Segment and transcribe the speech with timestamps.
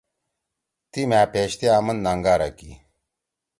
[0.91, 2.71] تی مھأ پیش تے آمن نانگارا کی۔